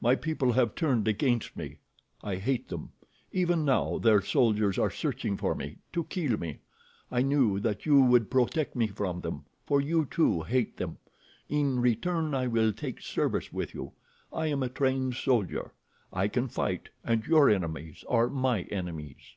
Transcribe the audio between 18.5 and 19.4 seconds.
enemies."